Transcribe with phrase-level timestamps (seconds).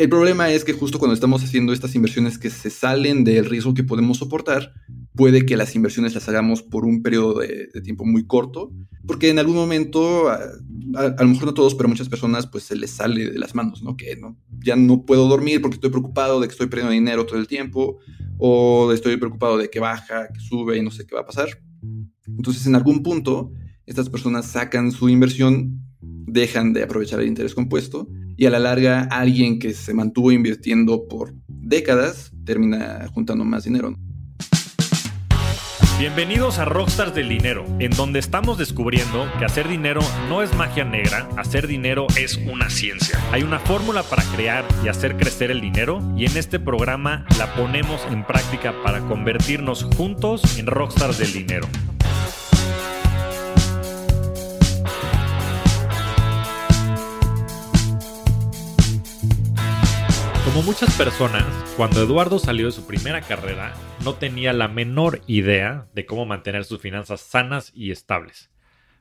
[0.00, 3.74] El problema es que justo cuando estamos haciendo estas inversiones que se salen del riesgo
[3.74, 4.72] que podemos soportar,
[5.14, 8.72] puede que las inversiones las hagamos por un periodo de, tiempo muy corto,
[9.06, 10.38] porque en algún momento, a,
[11.18, 13.94] lo mejor no todos, pero muchas personas, pues se les sale de las manos, ¿no?
[13.94, 14.38] Que ¿no?
[14.64, 17.98] ya no puedo dormir porque estoy preocupado de que estoy perdiendo dinero todo el tiempo,
[18.38, 21.50] o estoy preocupado de que baja, que sube y no sé qué va a pasar.
[22.26, 23.52] Entonces, en algún punto,
[23.84, 28.08] estas personas sacan su inversión, dejan de aprovechar el interés compuesto
[28.40, 33.94] y a la larga alguien que se mantuvo invirtiendo por décadas termina juntando más dinero.
[35.98, 40.86] Bienvenidos a Rockstars del Dinero, en donde estamos descubriendo que hacer dinero no es magia
[40.86, 43.20] negra, hacer dinero es una ciencia.
[43.30, 47.54] Hay una fórmula para crear y hacer crecer el dinero y en este programa la
[47.54, 51.68] ponemos en práctica para convertirnos juntos en Rockstars del Dinero.
[60.52, 61.44] Como muchas personas,
[61.76, 63.72] cuando Eduardo salió de su primera carrera,
[64.04, 68.50] no tenía la menor idea de cómo mantener sus finanzas sanas y estables.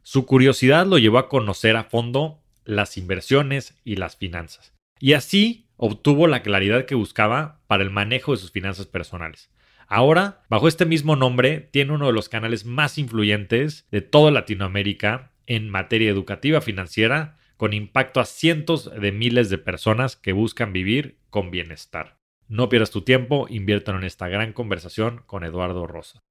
[0.04, 4.76] Su curiosidad lo llevó a conocer a fondo las inversiones y las finanzas.
[5.00, 9.50] Y así obtuvo la claridad que buscaba para el manejo de sus finanzas personales.
[9.88, 15.32] Ahora, bajo este mismo nombre, tiene uno de los canales más influyentes de toda Latinoamérica
[15.48, 21.19] en materia educativa financiera con impacto a cientos de miles de personas que buscan vivir
[21.30, 22.20] con bienestar.
[22.48, 26.24] No pierdas tu tiempo, inviértelo en esta gran conversación con Eduardo Rosa.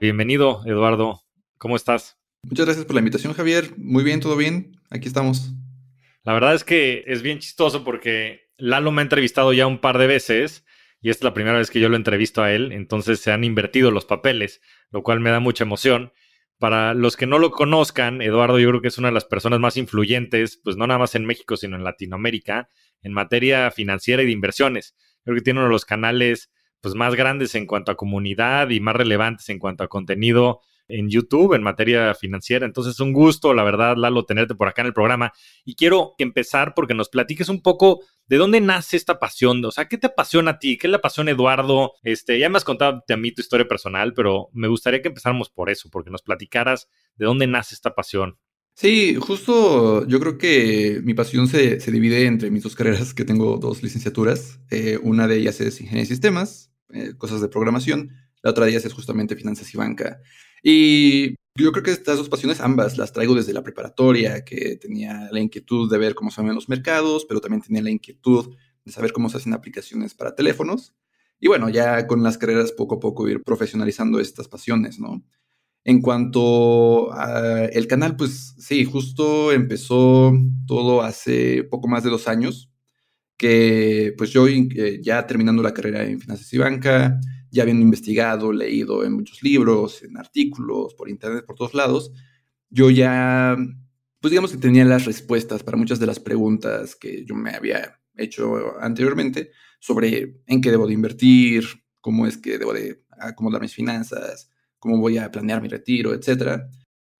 [0.00, 1.22] Bienvenido, Eduardo.
[1.58, 2.18] ¿Cómo estás?
[2.44, 3.70] Muchas gracias por la invitación, Javier.
[3.78, 4.72] Muy bien, todo bien.
[4.90, 5.52] Aquí estamos.
[6.24, 9.98] La verdad es que es bien chistoso porque Lalo me ha entrevistado ya un par
[9.98, 10.64] de veces
[11.00, 13.42] y esta es la primera vez que yo lo entrevisto a él, entonces se han
[13.42, 14.60] invertido los papeles,
[14.90, 16.12] lo cual me da mucha emoción.
[16.58, 19.58] Para los que no lo conozcan, Eduardo yo creo que es una de las personas
[19.58, 22.68] más influyentes, pues no nada más en México, sino en Latinoamérica,
[23.02, 24.94] en materia financiera y de inversiones.
[25.24, 28.80] Creo que tiene uno de los canales pues, más grandes en cuanto a comunidad y
[28.80, 32.66] más relevantes en cuanto a contenido en YouTube en materia financiera.
[32.66, 35.32] Entonces, un gusto, la verdad, Lalo, tenerte por acá en el programa.
[35.64, 39.64] Y quiero empezar porque nos platiques un poco de dónde nace esta pasión.
[39.64, 40.76] O sea, ¿qué te apasiona a ti?
[40.76, 41.94] ¿Qué le apasiona a Eduardo?
[42.02, 45.50] Este, ya me has contado a mí tu historia personal, pero me gustaría que empezáramos
[45.50, 48.38] por eso, porque nos platicaras de dónde nace esta pasión.
[48.74, 53.58] Sí, justo yo creo que mi pasión se, divide entre mis dos carreras, que tengo
[53.58, 54.60] dos licenciaturas.
[54.70, 58.10] Eh, una de ellas es ingeniería de sistemas, eh, cosas de programación.
[58.42, 60.20] La otra de ellas es justamente finanzas y banca.
[60.62, 65.28] Y yo creo que estas dos pasiones, ambas, las traigo desde la preparatoria, que tenía
[65.30, 68.92] la inquietud de ver cómo se ven los mercados, pero también tenía la inquietud de
[68.92, 70.94] saber cómo se hacen aplicaciones para teléfonos.
[71.38, 75.22] Y bueno, ya con las carreras poco a poco ir profesionalizando estas pasiones, ¿no?
[75.84, 80.32] En cuanto al canal, pues sí, justo empezó
[80.66, 82.70] todo hace poco más de dos años,
[83.36, 87.18] que pues yo eh, ya terminando la carrera en finanzas y banca,
[87.50, 92.12] ya habiendo investigado, leído en muchos libros, en artículos, por internet, por todos lados,
[92.70, 93.56] yo ya,
[94.20, 98.00] pues digamos que tenía las respuestas para muchas de las preguntas que yo me había
[98.16, 99.50] hecho anteriormente
[99.80, 101.64] sobre en qué debo de invertir,
[102.00, 104.51] cómo es que debo de acomodar mis finanzas,
[104.82, 106.62] cómo voy a planear mi retiro, etc.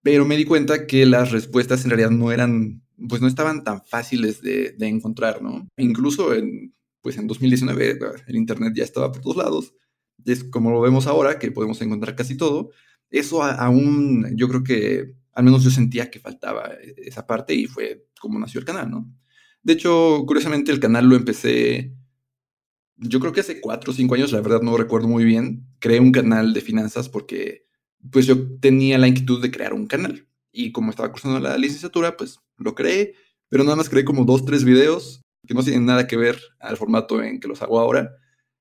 [0.02, 3.84] Pero me di cuenta que las respuestas en realidad no eran, pues no estaban tan
[3.84, 5.68] fáciles de, encontrar, ¿no?
[5.76, 9.74] Incluso en, pues en 2019 el Internet ya estaba por todos lados
[10.24, 12.70] es como lo vemos ahora, que podemos encontrar casi todo,
[13.10, 18.06] eso aún yo creo que al menos yo sentía que faltaba esa parte y fue
[18.20, 19.12] como nació el canal, ¿no?
[19.62, 21.94] De hecho, curiosamente el canal lo empecé,
[23.02, 26.00] yo creo que hace cuatro o cinco años, la verdad no recuerdo muy bien, creé
[26.00, 27.66] un canal de finanzas porque
[28.10, 30.26] pues yo tenía la inquietud de crear un canal.
[30.52, 33.14] Y como estaba cursando la licenciatura, pues lo creé,
[33.48, 36.76] pero nada más creé como dos, tres videos que no tienen nada que ver al
[36.76, 38.14] formato en que los hago ahora.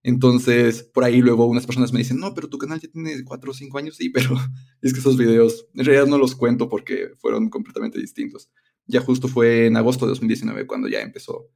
[0.04, 3.52] Entonces, por ahí luego unas personas me dicen, no, pero tu canal ya tiene cuatro
[3.52, 4.36] o cinco años, sí, pero
[4.82, 8.50] es que esos videos en realidad no los cuento porque fueron completamente distintos.
[8.88, 11.50] Ya justo fue en agosto de 2019 cuando ya empezó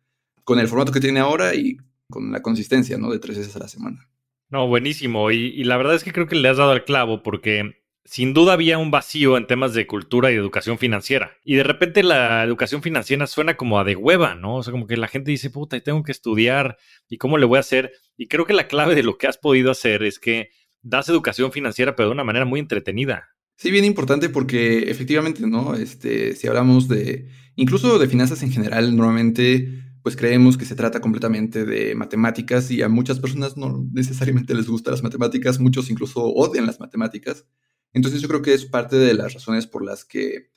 [0.44, 1.78] con el formato que tiene ahora y
[2.10, 3.12] con la consistencia, ¿no?
[3.12, 4.10] De tres veces a la semana.
[4.50, 5.31] No, buenísimo.
[5.31, 7.75] Y, y la verdad es que creo que le has dado al clavo porque
[8.06, 11.38] sin duda había un vacío en temas de cultura y educación financiera.
[11.44, 14.57] Y de repente la educación financiera suena como a de hueva, ¿no?
[14.57, 16.78] O sea, como que la gente dice, puta, tengo que estudiar
[17.10, 17.94] y cómo le voy a hacer.
[18.16, 20.52] Y creo que la clave de lo que has podido hacer es que
[20.84, 23.30] das educación financiera, pero de una manera muy entretenida.
[23.57, 25.74] Sí, bien importante porque efectivamente, ¿no?
[25.74, 31.02] Este, si hablamos de, incluso de finanzas en general, normalmente pues creemos que se trata
[31.02, 36.24] completamente de matemáticas y a muchas personas no necesariamente les gustan las matemáticas, muchos incluso
[36.24, 37.48] odian las matemáticas.
[37.92, 40.52] Entonces yo creo que es parte de las razones por las que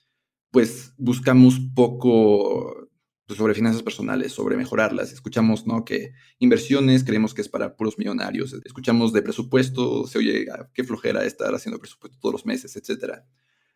[0.50, 2.90] pues buscamos poco
[3.24, 5.12] pues, sobre finanzas personales, sobre mejorarlas.
[5.12, 5.82] Escuchamos, ¿no?
[5.82, 8.52] Que inversiones creemos que es para puros millonarios.
[8.66, 13.24] Escuchamos de presupuesto, se oye, ah, qué flojera estar haciendo presupuesto todos los meses, etcétera.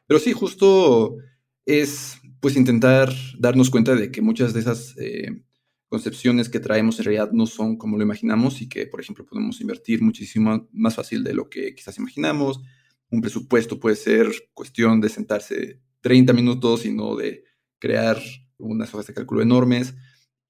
[0.07, 1.17] Pero sí, justo
[1.65, 5.43] es, pues, intentar darnos cuenta de que muchas de esas eh,
[5.93, 9.61] concepciones que traemos en realidad no son como lo imaginamos y que, por ejemplo, podemos
[9.61, 12.63] invertir muchísimo más fácil de lo que quizás imaginamos.
[13.11, 17.45] Un presupuesto puede ser cuestión de sentarse 30 minutos y no de
[17.79, 18.19] crear
[18.57, 19.95] unas hojas de cálculo enormes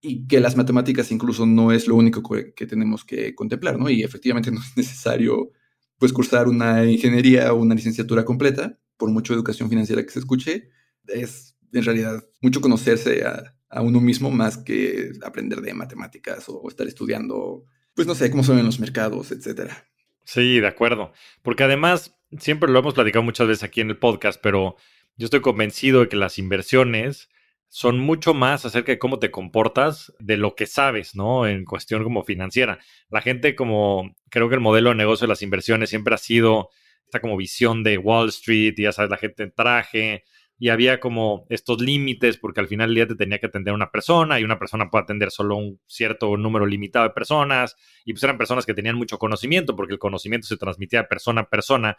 [0.01, 3.91] y que las matemáticas incluso no es lo único que, tenemos que contemplar, ¿no?
[3.91, 5.51] Y efectivamente no es necesario
[5.99, 10.69] pues cursar una ingeniería o una licenciatura completa, por mucho educación financiera que se escuche,
[11.09, 16.69] es en realidad mucho conocerse a, a uno mismo más que aprender de matemáticas o
[16.69, 17.65] estar estudiando,
[17.95, 19.89] pues no sé, cómo son en los mercados, etcétera.
[20.25, 21.13] Sí, de acuerdo.
[21.43, 24.77] Porque además, siempre lo hemos platicado muchas veces aquí en el podcast, pero
[25.17, 27.31] yo estoy convencido de que las inversiones
[27.69, 31.47] son mucho más acerca de cómo te comportas de lo que sabes, ¿no?
[31.47, 32.79] En cuestión como financiera.
[33.09, 36.69] La gente como, creo que el modelo de negocio de las inversiones siempre ha sido
[37.07, 40.25] esta como visión de Wall Street, y ya sabes, la gente en traje,
[40.63, 43.91] y había como estos límites porque al final del día te tenía que atender una
[43.91, 47.75] persona y una persona puede atender solo un cierto número limitado de personas
[48.05, 51.41] y pues eran personas que tenían mucho conocimiento porque el conocimiento se transmitía de persona
[51.41, 51.97] a persona.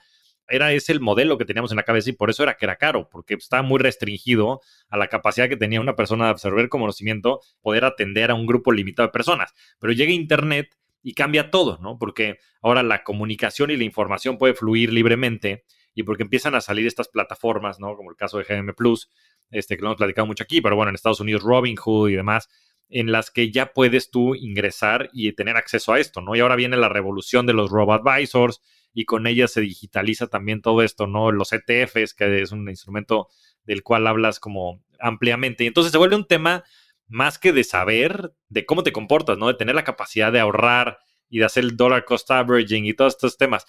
[0.47, 2.77] Era ese el modelo que teníamos en la cabeza y por eso era que era
[2.77, 7.41] caro, porque estaba muy restringido a la capacidad que tenía una persona de absorber conocimiento,
[7.61, 9.53] poder atender a un grupo limitado de personas.
[9.77, 11.99] Pero llega Internet y cambia todo, ¿no?
[11.99, 16.87] Porque ahora la comunicación y la información puede fluir libremente y porque empiezan a salir
[16.87, 17.95] estas plataformas, ¿no?
[17.95, 19.09] Como el caso de GM Plus,
[19.51, 22.49] este, que lo hemos platicado mucho aquí, pero bueno, en Estados Unidos Robinhood y demás,
[22.89, 26.35] en las que ya puedes tú ingresar y tener acceso a esto, ¿no?
[26.35, 28.61] Y ahora viene la revolución de los robo-advisors
[28.93, 31.31] y con ella se digitaliza también todo esto, ¿no?
[31.31, 33.29] Los ETFs, que es un instrumento
[33.63, 35.63] del cual hablas como ampliamente.
[35.63, 36.63] Y entonces se vuelve un tema
[37.07, 39.47] más que de saber de cómo te comportas, ¿no?
[39.47, 40.99] De tener la capacidad de ahorrar
[41.29, 43.65] y de hacer el dollar cost averaging y todos estos temas.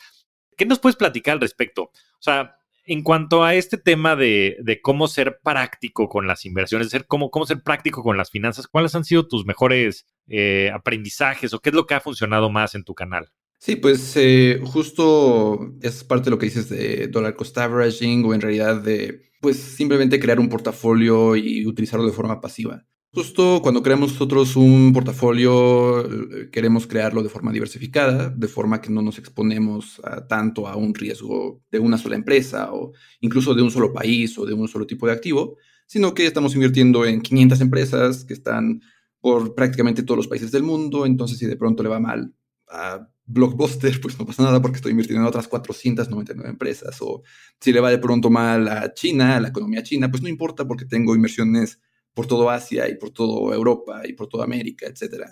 [0.56, 1.85] ¿Qué nos puedes platicar al respecto?
[1.85, 2.56] O sea,
[2.87, 7.47] en cuanto a este tema de, cómo ser práctico con las inversiones, ser, cómo, cómo
[7.47, 11.75] ser práctico con las finanzas, ¿cuáles han sido tus mejores eh, aprendizajes o qué es
[11.75, 13.31] lo que ha funcionado más en tu canal?
[13.59, 18.35] Sí, pues eh, justo es parte de lo que dices de dollar cost averaging o
[18.35, 22.85] en realidad de pues simplemente crear un portafolio y utilizarlo de forma pasiva.
[23.15, 28.91] Justo cuando creamos nosotros un portafolio, eh, queremos crearlo de forma diversificada, de forma que
[28.91, 33.71] no nos exponemos tanto a un riesgo de una sola empresa o incluso de un
[33.71, 35.57] solo país o de un solo tipo de activo,
[35.87, 38.81] sino que estamos invirtiendo en 500 empresas que están
[39.21, 41.07] por prácticamente todos los países del mundo.
[41.07, 42.35] Entonces, si de pronto le va mal
[42.69, 47.01] a Blockbuster, pues no pasa nada porque estoy invirtiendo en otras 499 empresas.
[47.01, 47.23] O
[47.61, 50.67] si le va de pronto mal a China, a la economía china, pues no importa
[50.67, 51.79] porque tengo inversiones
[52.15, 55.25] por todo Asia y por toda Europa y por toda América, etc.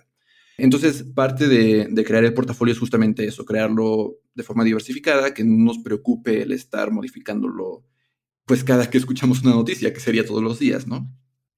[0.59, 5.65] Entonces, parte de, crear el portafolio es justamente eso, crearlo de forma diversificada, que no
[5.65, 7.85] nos preocupe el estar modificándolo,
[8.45, 11.11] pues cada que escuchamos una noticia, que sería todos los días, ¿no?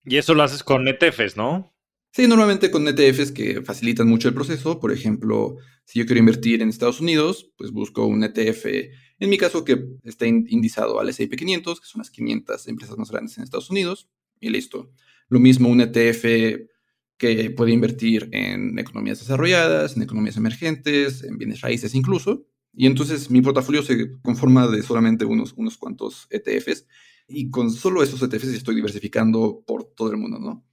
[0.04, 1.74] Y eso lo haces con ETFs, ¿no?
[2.12, 4.78] Sí, normalmente con ETFs que facilitan mucho el proceso.
[4.78, 8.66] Por ejemplo, si yo quiero invertir en Estados Unidos, pues busco un ETF,
[9.18, 13.10] en mi caso que esté indizado al S&P 500, que son las 500 empresas más
[13.10, 14.92] grandes en Estados Unidos, y listo.
[15.28, 16.24] Lo mismo un ETF
[17.16, 22.46] que puede invertir en economías desarrolladas, en economías emergentes, en bienes raíces incluso.
[22.72, 26.86] Y entonces mi portafolio se conforma de solamente unos, unos cuantos ETFs
[27.28, 30.64] y con solo esos ETFs estoy diversificando por todo el mundo, ¿no?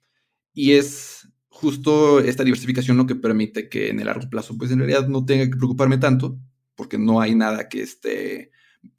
[0.54, 4.80] Y es justo esta diversificación lo que permite que en el largo plazo, pues en
[4.80, 6.40] realidad no tenga que preocuparme tanto,
[6.76, 8.52] porque no hay nada que esté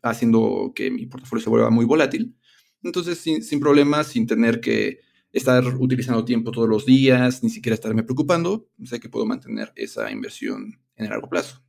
[0.02, 2.36] haciendo que mi portafolio se vuelva muy volátil.
[2.82, 5.00] Entonces, sin, sin problemas, sin tener que
[5.32, 10.10] estar utilizando tiempo todos los días, ni siquiera estarme preocupando, sé que puedo mantener esa
[10.10, 11.62] inversión en el largo plazo.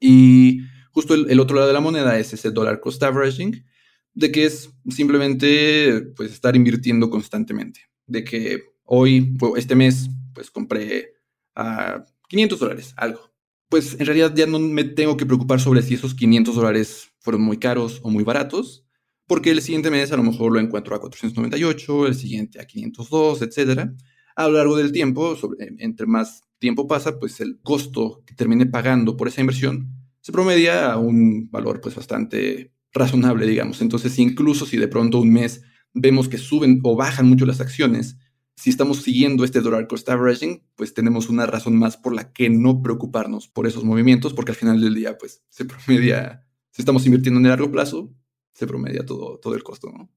[0.00, 3.64] Y justo el, otro lado de la moneda es ese dollar cost averaging,
[4.12, 11.14] de que es simplemente pues estar invirtiendo constantemente, de que hoy, este mes, pues compré
[11.54, 13.30] a 500 dólares, algo.
[13.68, 17.42] Pues en realidad ya no me tengo que preocupar sobre si esos 500 dólares fueron
[17.42, 18.84] muy caros o muy baratos,
[19.30, 23.42] porque el siguiente mes a lo mejor lo encuentro a 498, el siguiente a 502,
[23.42, 23.92] etc.
[24.34, 25.38] A lo largo del tiempo,
[25.78, 29.88] entre más tiempo pasa, pues el costo que termine pagando por esa inversión
[30.20, 33.80] se promedia a un valor pues bastante razonable, digamos.
[33.82, 35.62] Entonces, incluso si de pronto un mes
[35.94, 38.16] vemos que suben o bajan mucho las acciones,
[38.56, 42.50] si estamos siguiendo este dollar cost averaging, pues tenemos una razón más por la que
[42.50, 47.06] no preocuparnos por esos movimientos, porque al final del día, pues se promedia, si estamos
[47.06, 48.12] invirtiendo en el largo plazo,
[48.52, 50.10] se promedia todo, todo el costo, ¿no?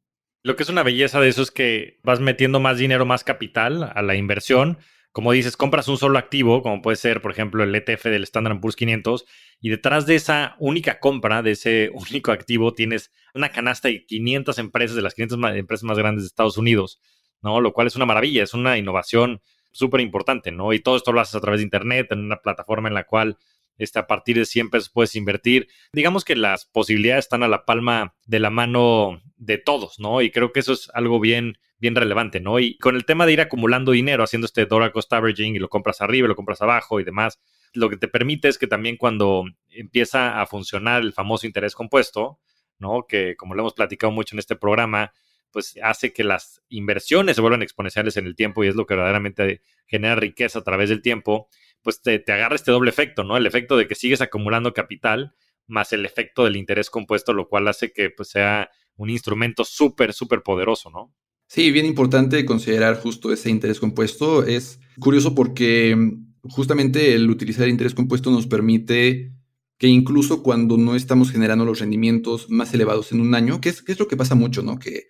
[0.46, 3.92] Lo que es una belleza de eso es que vas metiendo más dinero, más capital
[3.96, 4.78] a la inversión.
[5.14, 8.60] Como dices, compras un solo activo, como puede ser, por ejemplo, el ETF del Standard
[8.60, 9.26] Poor's 500,
[9.62, 14.58] y detrás de esa única compra, de ese único activo, tienes una canasta de 500
[14.60, 17.00] empresas, de las 500 empresas más grandes de Estados Unidos,
[17.42, 17.62] ¿no?
[17.62, 20.74] Lo cual es una maravilla, es una innovación súper importante, ¿no?
[20.74, 23.38] Y todo esto lo haces a través de Internet, en una plataforma en la cual
[23.78, 25.68] este, a partir de 100 pesos puedes invertir.
[25.94, 30.22] Digamos que las posibilidades están a la palma de la mano de todos, ¿no?
[30.22, 32.60] Y creo que eso es algo bien, bien relevante, ¿no?
[32.60, 35.70] Y con el tema de ir acumulando dinero, haciendo este dollar cost averaging y lo
[35.70, 37.40] compras arriba, lo compras abajo y demás,
[37.74, 42.40] lo que te permite es que también cuando empieza a funcionar el famoso interés compuesto,
[42.78, 43.06] ¿no?
[43.08, 45.14] Que como lo hemos platicado mucho en este programa,
[45.52, 48.96] pues hace que las inversiones se vuelvan exponenciales en el tiempo y es lo que
[48.96, 51.48] verdaderamente genera riqueza a través del tiempo
[51.84, 53.38] pues te, agarra este doble efecto, ¿no?
[53.38, 55.36] El efecto de que sigues acumulando capital
[55.68, 60.14] más el efecto del interés compuesto, lo cual hace que pues, sea un instrumento súper,
[60.14, 61.14] súper poderoso, ¿no?
[61.48, 64.44] Sí, bien importante considerar justo ese interés compuesto.
[64.44, 69.34] Es curioso porque mm, justamente el utilizar interés compuesto nos permite
[69.78, 73.82] que incluso cuando no estamos generando los rendimientos más elevados en un año, que es,
[73.82, 74.80] que es lo que pasa mucho, ¿no?
[74.80, 75.08] Que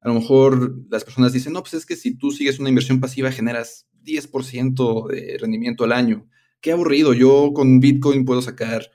[0.00, 3.00] a lo mejor las personas dicen, no, pues es que si tú sigues una inversión
[3.00, 6.26] pasiva generas 10% de rendimiento al año.
[6.60, 8.90] Qué aburrido, yo con Bitcoin puedo sacar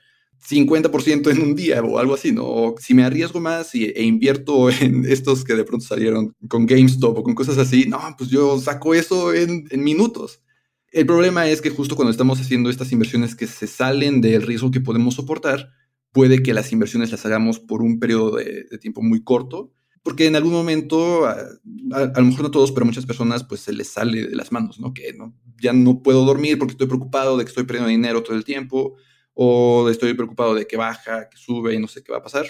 [0.48, 2.74] 50% en un día o algo así, ¿no?
[2.78, 7.18] si me arriesgo más y, e invierto en estos que de pronto salieron con GameStop
[7.18, 10.42] o con cosas así, no, pues yo saco eso en, minutos.
[10.90, 14.70] El problema es que justo cuando estamos haciendo estas inversiones que se salen del riesgo
[14.70, 15.70] que podemos soportar,
[16.12, 19.72] puede que las inversiones las hagamos por un periodo de tiempo muy corto
[20.06, 21.34] porque en algún momento, a,
[22.14, 24.94] lo mejor no todos, pero muchas personas, pues se les sale de las manos, ¿no?
[24.94, 25.34] Que ¿no?
[25.60, 28.94] ya no puedo dormir porque estoy preocupado de que estoy perdiendo dinero todo el tiempo,
[29.34, 32.46] o estoy preocupado de que baja, que sube y no sé qué va a pasar.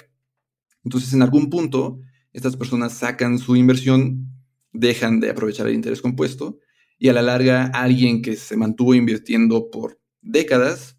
[0.84, 1.98] Entonces, en algún punto,
[2.34, 4.28] estas personas sacan su inversión,
[4.74, 6.58] dejan de aprovechar el interés compuesto,
[6.98, 10.98] y a la larga, alguien que se mantuvo invirtiendo por décadas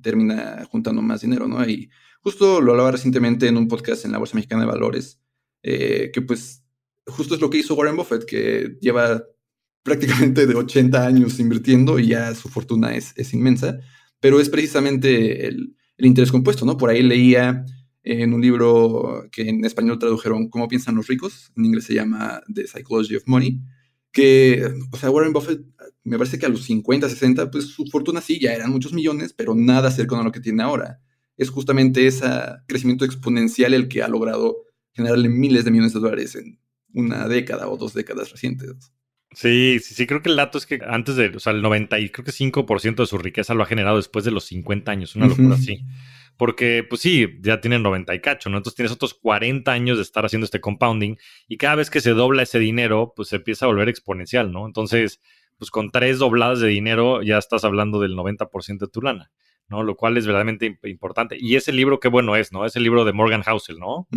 [0.00, 1.62] termina juntando más dinero, ¿no?
[1.68, 1.90] Y
[2.22, 5.19] justo lo hablaba recientemente en un podcast en la Bolsa Mexicana de Valores
[5.62, 6.64] eh, que pues
[7.06, 9.24] justo es lo que hizo Warren Buffett, que lleva
[9.82, 13.78] prácticamente de 80 años invirtiendo y ya su fortuna es, es inmensa,
[14.20, 16.76] pero es precisamente el, el, interés compuesto, ¿no?
[16.76, 17.64] Por ahí leía
[18.02, 21.52] en un libro que en español tradujeron ¿Cómo piensan los ricos?
[21.56, 23.60] En inglés se llama The Psychology of Money,
[24.12, 25.62] que, o sea, Warren Buffett,
[26.04, 29.32] me parece que a los 50, 60, pues su fortuna sí, ya eran muchos millones,
[29.32, 31.00] pero nada cercano a lo que tiene ahora.
[31.36, 32.26] Es justamente ese
[32.66, 36.58] crecimiento exponencial el que ha logrado generarle miles de millones de dólares en
[36.92, 38.92] una década o dos décadas recientes.
[39.32, 42.00] Sí, sí, sí, creo que el dato es que antes de, o sea, el 90
[42.00, 45.14] y creo que 5% de su riqueza lo ha generado después de los 50 años,
[45.14, 45.84] una locura así.
[46.36, 48.56] Porque, pues sí, ya tiene 90 y cacho, ¿no?
[48.56, 51.16] Entonces tienes otros 40 años de estar haciendo este compounding
[51.46, 54.66] y cada vez que se dobla ese dinero, pues se empieza a volver exponencial, ¿no?
[54.66, 55.20] Entonces,
[55.58, 59.30] pues con tres dobladas de dinero ya estás hablando del 90% de tu lana.
[59.68, 59.84] ¿no?
[59.84, 61.36] Lo cual es verdaderamente importante.
[61.38, 62.66] Y ese libro, qué bueno es, ¿no?
[62.66, 64.08] Es el libro de Morgan Housel, ¿no?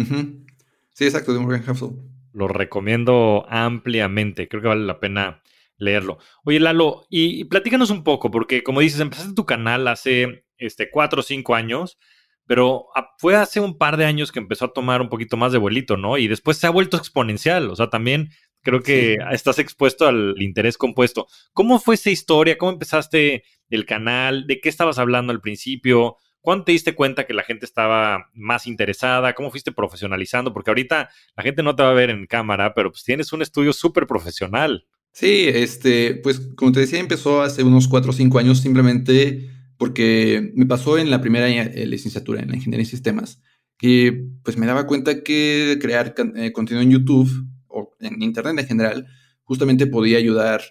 [0.94, 1.90] Sí, exacto, de Morgan Housel.
[2.34, 4.48] Lo recomiendo ampliamente.
[4.48, 5.44] Creo que vale la pena
[5.78, 6.20] leerlo.
[6.46, 11.20] Oye, Lalo, y, platícanos un poco, porque como dices, empezaste tu canal hace este, cuatro
[11.20, 11.98] o cinco años,
[12.46, 15.58] pero fue hace un par de años que empezó a tomar un poquito más de
[15.58, 16.18] vuelito, ¿no?
[16.18, 17.70] Y después se ha vuelto exponencial.
[17.70, 18.30] O sea, también
[18.62, 21.28] creo que estás expuesto al interés compuesto.
[21.54, 22.58] ¿Cómo fue esa historia?
[22.58, 24.48] ¿Cómo empezaste el canal?
[24.48, 26.18] ¿De qué estabas hablando al principio?
[26.44, 29.34] ¿Cuándo te diste cuenta que la gente estaba más interesada?
[29.34, 30.52] ¿Cómo fuiste profesionalizando?
[30.52, 33.42] Porque ahorita la gente no te va a ver en cámara, pero pues tienes un
[33.42, 34.86] estudio súper profesional.
[35.14, 40.52] Sí, este, pues como te decía, empezó hace unos cuatro o cinco años simplemente porque
[40.54, 43.42] me pasó en la primera eh, licenciatura en la ingeniería de sistemas,
[43.78, 47.32] que pues me daba cuenta que crear eh, contenido en YouTube
[47.68, 49.08] o en Internet en general
[49.44, 50.62] justamente podía ayudar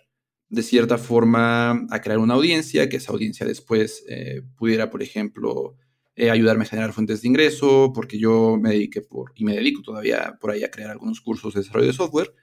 [0.53, 5.79] de cierta forma a crear una audiencia, que esa audiencia después eh, pudiera, por ejemplo,
[6.15, 9.81] eh, ayudarme a generar fuentes de ingreso, porque yo me dediqué por, y me dedico
[9.81, 12.35] todavía por ahí a crear algunos cursos de desarrollo de software.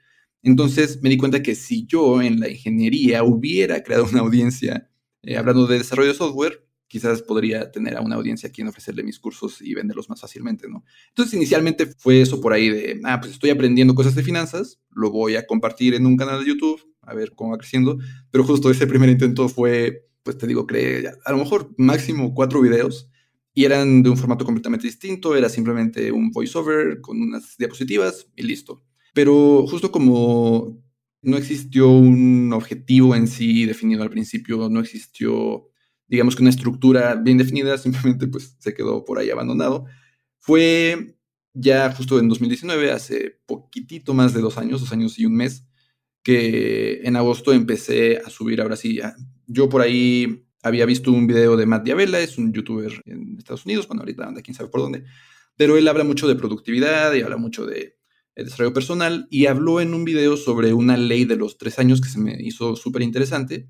[0.42, 4.90] Entonces me di cuenta que si yo en la ingeniería hubiera creado una audiencia
[5.22, 9.04] eh, hablando de desarrollo de software, quizás podría tener a una audiencia a quien ofrecerle
[9.04, 10.82] mis cursos y venderlos más fácilmente, ¿no?
[11.10, 15.12] Entonces, inicialmente fue eso por ahí de, ah, pues estoy aprendiendo cosas de finanzas, lo
[15.12, 17.98] voy a compartir en un canal de YouTube, a ver cómo va creciendo,
[18.30, 22.60] pero justo ese primer intento fue, pues te digo, creé a lo mejor máximo cuatro
[22.60, 23.10] videos
[23.54, 28.42] y eran de un formato completamente distinto, era simplemente un voiceover con unas diapositivas y
[28.42, 28.84] listo.
[29.12, 30.80] Pero justo como
[31.22, 35.70] no existió un objetivo en sí definido al principio, no existió
[36.10, 39.86] digamos que una estructura bien definida, simplemente pues se quedó por ahí abandonado.
[40.38, 41.16] Fue
[41.54, 45.64] ya justo en 2019, hace poquitito más de dos años, dos años y un mes,
[46.22, 49.00] que en agosto empecé a subir, ahora sí,
[49.46, 53.64] yo por ahí había visto un video de Matt Diabella, es un youtuber en Estados
[53.64, 55.04] Unidos, bueno, ahorita anda quién sabe por dónde,
[55.56, 57.96] pero él habla mucho de productividad y habla mucho de,
[58.36, 62.08] desarrollo personal y habló en un video sobre una ley de los tres años que
[62.08, 63.68] se me hizo súper interesante,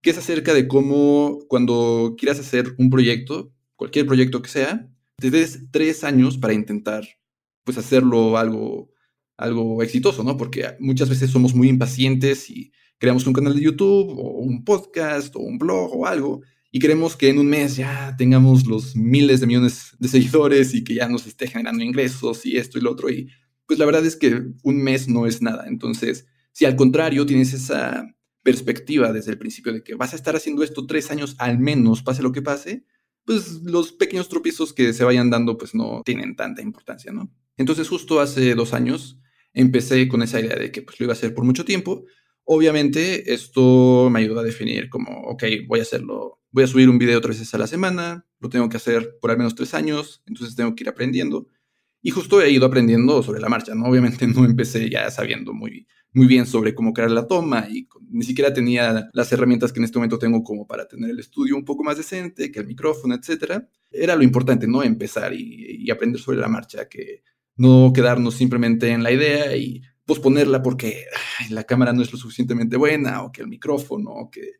[0.00, 5.30] que es acerca de cómo cuando quieras hacer un proyecto, cualquier proyecto que sea, te
[5.32, 7.04] des tres años para intentar
[7.64, 8.92] pues hacerlo algo,
[9.36, 10.36] algo exitoso, ¿no?
[10.36, 15.34] Porque muchas veces somos muy impacientes y creamos un canal de YouTube o un podcast
[15.36, 16.42] o un blog o algo
[16.76, 20.84] y queremos que en un mes ya tengamos los miles de millones de seguidores y
[20.84, 23.08] que ya nos esté generando ingresos y esto y lo otro.
[23.08, 23.30] Y
[23.66, 25.64] pues la verdad es que un mes no es nada.
[25.68, 28.06] Entonces, si al contrario tienes esa
[28.42, 32.02] perspectiva desde el principio de que vas a estar haciendo esto tres años al menos,
[32.02, 32.84] pase lo que pase,
[33.24, 37.32] pues los pequeños tropiezos que se vayan dando pues no tienen tanta importancia, ¿no?
[37.56, 39.18] Entonces justo hace dos años
[39.56, 42.04] empecé con esa idea de que pues lo iba a hacer por mucho tiempo.
[42.44, 46.98] Obviamente esto me ayudó a definir como, ok, voy a hacerlo, voy a subir un
[46.98, 50.22] video tres veces a la semana, lo tengo que hacer por al menos tres años,
[50.26, 51.48] entonces tengo que ir aprendiendo.
[52.02, 53.86] Y justo he ido aprendiendo sobre la marcha, ¿no?
[53.86, 58.24] Obviamente no empecé ya sabiendo muy, muy bien sobre cómo crear la toma y ni
[58.24, 61.64] siquiera tenía las herramientas que en este momento tengo como para tener el estudio un
[61.64, 63.66] poco más decente, que el micrófono, etcétera.
[63.90, 64.82] Era lo importante, ¿no?
[64.82, 67.22] Empezar y, y aprender sobre la marcha, que
[67.56, 71.06] no quedarnos simplemente en la idea y posponerla porque
[71.50, 74.52] la cámara no es lo suficientemente buena o que el micrófono o que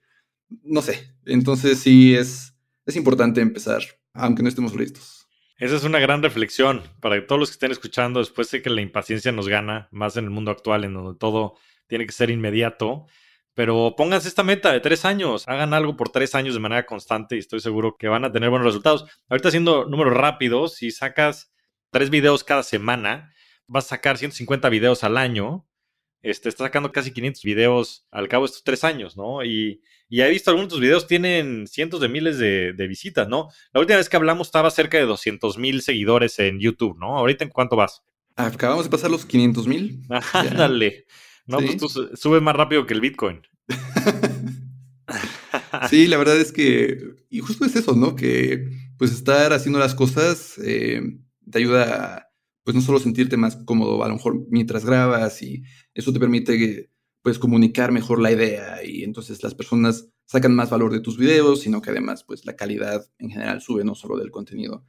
[0.62, 1.14] no sé.
[1.24, 5.26] Entonces sí es, es importante empezar, aunque no estemos listos.
[5.58, 8.82] Esa es una gran reflexión para todos los que estén escuchando después de que la
[8.82, 11.54] impaciencia nos gana, más en el mundo actual en donde todo
[11.86, 13.06] tiene que ser inmediato.
[13.54, 17.36] Pero pónganse esta meta de tres años, hagan algo por tres años de manera constante
[17.36, 19.06] y estoy seguro que van a tener buenos resultados.
[19.30, 21.50] Ahorita haciendo números rápidos, si sacas
[21.90, 23.32] tres videos cada semana,
[23.66, 25.66] vas a sacar 150 videos al año.
[26.22, 29.44] Este, está sacando casi 500 videos al cabo de estos tres años, ¿no?
[29.44, 33.48] Y, he visto algunos de tus videos tienen cientos de miles de, visitas, ¿no?
[33.72, 37.16] La última vez que hablamos estaba cerca de 200 mil seguidores en YouTube, ¿no?
[37.16, 38.02] ¿Ahorita en cuánto vas?
[38.34, 40.02] Acabamos de pasar los 500 mil.
[40.32, 41.06] Ándale.
[41.46, 43.42] No, pues tú subes más rápido que el Bitcoin.
[45.90, 46.98] sí, la verdad es que,
[47.30, 48.16] y justo es eso, ¿no?
[48.16, 51.00] Que pues estar haciendo las cosas eh,
[51.50, 52.28] te ayuda a,
[52.64, 55.62] pues no solo sentirte más cómodo a lo mejor mientras grabas y
[55.94, 56.90] eso te permite
[57.22, 61.60] pues comunicar mejor la idea y entonces las personas sacan más valor de tus videos,
[61.60, 64.84] sino que además pues la calidad en general sube, no solo del contenido.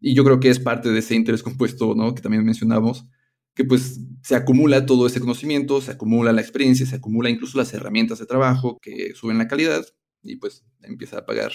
[0.00, 2.14] Y yo creo que es parte de ese interés compuesto, ¿no?
[2.14, 3.06] Que también mencionamos,
[3.54, 7.72] que pues se acumula todo ese conocimiento, se acumula la experiencia, se acumula incluso las
[7.74, 9.84] herramientas de trabajo que suben la calidad
[10.22, 11.52] y pues empieza a pagar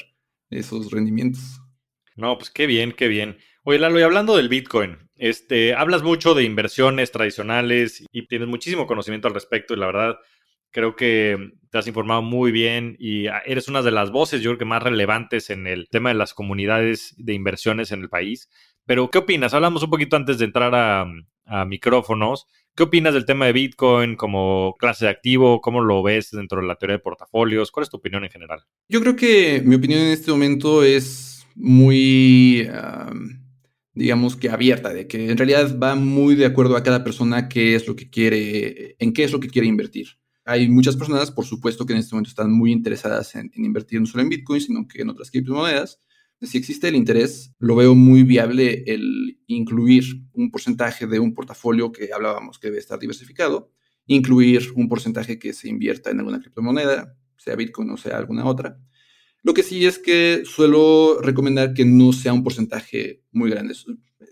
[0.49, 1.61] esos rendimientos.
[2.15, 3.37] No, pues qué bien, qué bien.
[3.69, 8.87] Oye, Lalo, y hablando del Bitcoin, este, hablas mucho de inversiones tradicionales y tienes muchísimo
[8.87, 10.19] conocimiento al respecto y la verdad
[10.71, 14.51] creo que te has informado muy bien y ah, eres una de las voces, yo
[14.51, 18.49] creo que más relevantes en el tema de las comunidades de inversiones en el país.
[18.85, 19.53] Pero, ¿qué opinas?
[19.53, 21.05] Hablamos un poquito antes de entrar a,
[21.45, 22.47] a micrófonos.
[22.73, 25.59] ¿Qué opinas del tema de Bitcoin como clase de activo?
[25.59, 27.71] ¿Cómo lo ves dentro de la teoría de portafolios?
[27.71, 28.63] ¿Cuál es tu opinión en general?
[28.87, 32.69] Yo creo que mi opinión en este momento es muy,
[33.97, 37.75] digamos que abierta, de que en realidad va muy de acuerdo a cada persona qué
[37.75, 40.07] es lo que quiere, en qué es lo que quiere invertir.
[40.45, 44.05] Hay muchas personas, por supuesto, que en este momento están muy interesadas en, invertir no
[44.05, 45.99] solo en Bitcoin, sino que en otras criptomonedas.
[46.41, 51.91] Si existe el interés, lo veo muy viable el incluir un porcentaje de un portafolio
[51.91, 53.71] que hablábamos que debe estar diversificado,
[54.05, 58.79] incluir un porcentaje que se invierta en alguna criptomoneda, sea Bitcoin o sea alguna otra,
[59.43, 63.75] lo que sí es que suelo recomendar que no sea un porcentaje muy grande.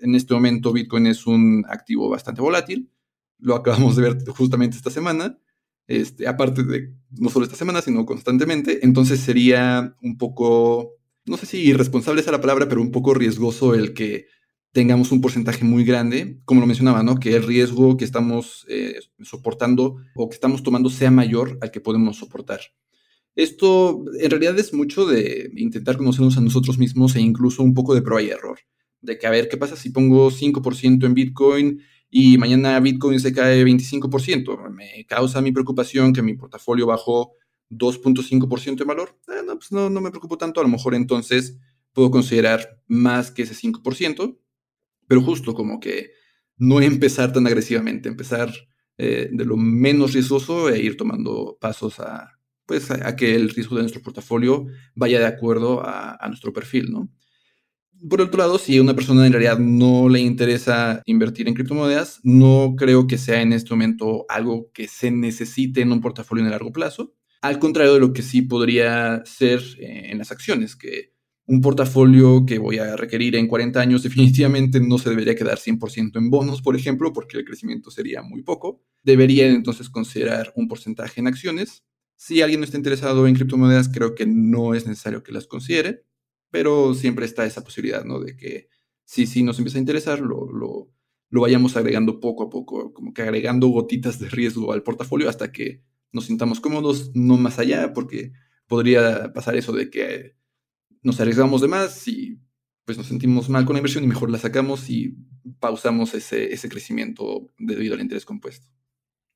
[0.01, 2.91] En este momento Bitcoin es un activo bastante volátil.
[3.39, 5.37] Lo acabamos de ver justamente esta semana.
[5.87, 8.79] Este, aparte de no solo esta semana, sino constantemente.
[8.83, 13.75] Entonces sería un poco, no sé si irresponsable es la palabra, pero un poco riesgoso
[13.75, 14.27] el que
[14.71, 17.17] tengamos un porcentaje muy grande, como lo mencionaba, ¿no?
[17.17, 21.79] Que el riesgo que estamos eh, soportando o que estamos tomando sea mayor al que
[21.79, 22.59] podemos soportar.
[23.35, 27.93] Esto en realidad es mucho de intentar conocernos a nosotros mismos e incluso un poco
[27.93, 28.59] de prueba y error.
[29.01, 33.33] De que a ver, ¿qué pasa si pongo 5% en Bitcoin y mañana Bitcoin se
[33.33, 34.69] cae 25%?
[34.71, 37.33] ¿Me causa mi preocupación que mi portafolio bajó
[37.69, 39.19] 2.5% en valor?
[39.27, 40.61] Eh, no, pues no, no me preocupo tanto.
[40.61, 41.59] A lo mejor entonces
[41.91, 44.37] puedo considerar más que ese 5%,
[45.07, 46.11] pero justo como que
[46.57, 48.53] no empezar tan agresivamente, empezar
[48.97, 52.34] eh, de lo menos riesgoso e ir tomando pasos a,
[52.65, 57.09] pues a, que el riesgo de nuestro portafolio vaya de acuerdo a, nuestro perfil, ¿no?
[58.09, 62.19] Por otro lado, si a una persona en realidad no le interesa invertir en criptomonedas,
[62.23, 66.47] no creo que sea en este momento algo que se necesite en un portafolio en
[66.47, 67.15] el largo plazo.
[67.41, 71.15] Al contrario de lo que sí podría ser eh, en las acciones, que
[71.47, 76.17] un portafolio que voy a requerir en 40 años definitivamente no se debería quedar 100%
[76.17, 78.81] en bonos, por ejemplo, porque el crecimiento sería muy poco.
[79.03, 81.83] Debería entonces considerar un porcentaje en acciones.
[82.15, 86.03] Si alguien no está interesado en criptomonedas, creo que no es necesario que las considere,
[86.49, 88.19] pero siempre está esa posibilidad, ¿no?
[88.19, 88.69] De que
[89.03, 90.89] si sí nos empieza a interesar, lo, lo,
[91.29, 95.51] lo vayamos agregando poco a poco, como que agregando gotitas de riesgo al portafolio hasta
[95.51, 98.31] que nos sintamos cómodos, no más allá, porque
[98.67, 100.35] podría pasar eso de que
[101.03, 102.39] nos arriesgamos de más y
[102.85, 105.17] pues nos sentimos mal con la inversión y mejor la sacamos y
[105.59, 108.67] pausamos ese, ese crecimiento debido al interés compuesto.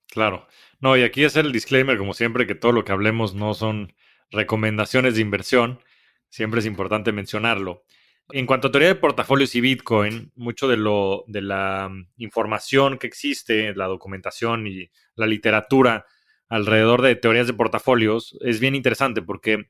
[0.10, 0.48] Claro.
[0.80, 3.94] No, y aquí es el disclaimer, como siempre, que todo lo que hablemos no son
[4.32, 5.80] recomendaciones de inversión.
[6.30, 7.84] Siempre es importante mencionarlo.
[8.32, 12.98] En cuanto a teoría de portafolios y Bitcoin, mucho de, lo, de la mm, información
[13.00, 16.06] que existe, la documentación y la literatura
[16.48, 19.70] alrededor de teorías de portafolios es bien interesante porque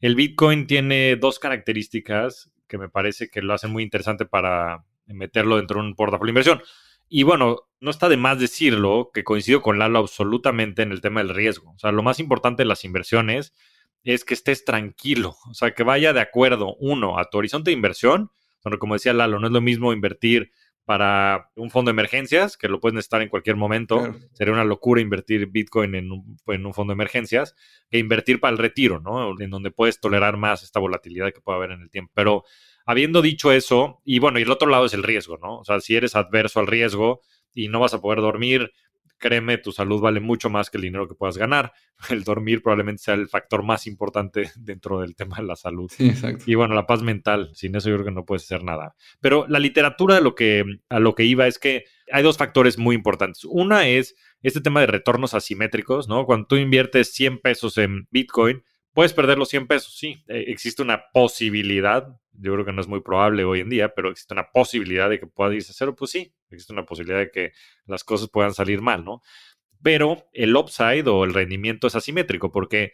[0.00, 5.56] el Bitcoin tiene dos características que me parece que lo hacen muy interesante para meterlo
[5.56, 6.62] dentro de un portafolio de inversión.
[7.12, 11.20] Y bueno, no está de más decirlo que coincido con Lalo absolutamente en el tema
[11.22, 11.72] del riesgo.
[11.72, 13.52] O sea, lo más importante de las inversiones
[14.04, 17.76] es que estés tranquilo, o sea, que vaya de acuerdo, uno, a tu horizonte de
[17.76, 18.30] inversión.
[18.62, 20.52] Bueno, como decía Lalo, no es lo mismo invertir
[20.84, 24.14] para un fondo de emergencias, que lo puedes necesitar en cualquier momento.
[24.32, 27.54] Sería una locura invertir Bitcoin en un, en un, fondo de emergencias,
[27.90, 29.34] que invertir para el retiro, ¿no?
[29.40, 32.12] En donde puedes tolerar más esta volatilidad que puede haber en el tiempo.
[32.14, 32.44] Pero
[32.86, 35.58] habiendo dicho eso, y bueno, y el otro lado es el riesgo, ¿no?
[35.58, 37.20] O sea, si eres adverso al riesgo
[37.54, 38.72] y no vas a poder dormir,
[39.20, 41.72] créeme, tu salud vale mucho más que el dinero que puedas ganar.
[42.10, 45.92] El dormir probablemente sea el factor más importante dentro del tema de la salud.
[46.46, 48.96] Y bueno, la paz mental, sin eso yo creo que no puedes hacer nada.
[49.20, 52.78] Pero la literatura a lo que, a lo que iba es que hay dos factores
[52.78, 53.44] muy importantes.
[53.44, 56.24] Una es este tema de retornos asimétricos, ¿no?
[56.24, 58.64] Cuando tú inviertes 100 pesos en Bitcoin,
[58.94, 60.24] puedes perder los 100 pesos, sí.
[60.28, 64.10] Eh, existe una posibilidad, yo creo que no es muy probable hoy en día, pero
[64.10, 67.30] existe una posibilidad de que pueda irse a cero, pues sí, existe una posibilidad de
[67.30, 67.52] que
[67.86, 69.22] las cosas puedan salir mal, ¿no?
[69.82, 72.92] Pero el upside o el rendimiento es asimétrico porque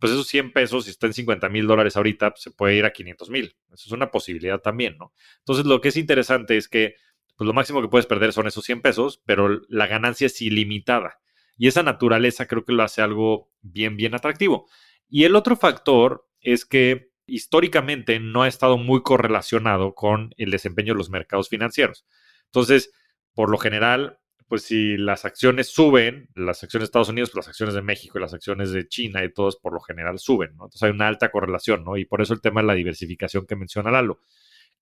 [0.00, 2.92] pues esos 100 pesos, si está en 50 mil dólares ahorita, se puede ir a
[2.92, 3.56] 500 mil.
[3.70, 5.12] Eso es una posibilidad también, ¿no?
[5.40, 6.94] Entonces, lo que es interesante es que
[7.36, 11.20] pues, lo máximo que puedes perder son esos 100 pesos, pero la ganancia es ilimitada.
[11.58, 14.68] Y esa naturaleza creo que lo hace algo bien, bien atractivo.
[15.06, 20.92] Y el otro factor es que históricamente no ha estado muy correlacionado con el desempeño
[20.94, 22.04] de los mercados financieros.
[22.46, 22.92] Entonces,
[23.34, 27.48] por lo general, pues si las acciones suben, las acciones de Estados Unidos, pues las
[27.48, 30.64] acciones de México y las acciones de China y todos por lo general suben, ¿no?
[30.64, 31.96] Entonces hay una alta correlación, ¿no?
[31.96, 34.18] Y por eso el tema de la diversificación que menciona Lalo.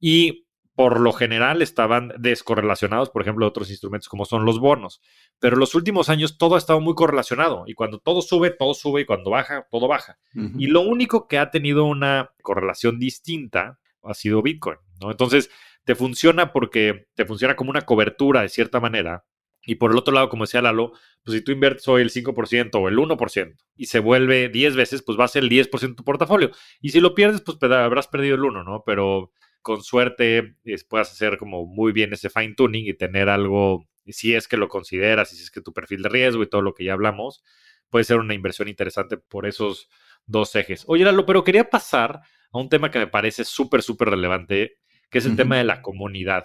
[0.01, 0.48] Y
[0.79, 5.01] por lo general estaban descorrelacionados, por ejemplo, de otros instrumentos como son los bonos.
[5.41, 8.75] Pero en los últimos años todo ha estado muy correlacionado y cuando todo sube, todo
[8.75, 10.21] sube y cuando baja, todo baja.
[10.57, 15.11] Y lo único que ha tenido una correlación distinta ha sido Bitcoin, ¿no?
[15.11, 15.51] Entonces,
[15.83, 19.25] te funciona porque te funciona como una cobertura de cierta manera.
[19.67, 20.93] Y por el otro lado, como decía Lalo,
[21.25, 25.03] pues si tú inviertes hoy el 5% o el 1% y se vuelve 10 veces,
[25.03, 26.53] pues va a ser el 10% de tu portafolio.
[26.81, 28.85] Y si lo pierdes, pues habrás perdido el 1, ¿no?
[28.87, 30.57] Pero con suerte
[30.89, 34.69] puedas hacer como muy bien ese fine tuning y tener algo, si es que lo
[34.69, 37.43] consideras, y si es que tu perfil de riesgo y todo lo que ya hablamos,
[37.91, 39.89] puede ser una inversión interesante por esos
[40.27, 40.85] dos ejes.
[40.87, 42.21] Oye, Lalo, pero quería pasar
[42.53, 44.79] a un tema que me parece súper, súper relevante
[45.11, 46.45] que es el tema de la comunidad.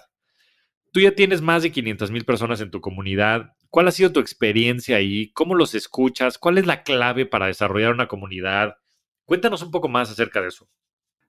[0.91, 3.55] Tú ya tienes más de 500 mil personas en tu comunidad.
[3.69, 5.31] ¿Cuál ha sido tu experiencia ahí?
[5.33, 6.37] ¿Cómo los escuchas?
[6.37, 8.75] ¿Cuál es la clave para desarrollar una comunidad?
[9.25, 10.69] Cuéntanos un poco más acerca de eso.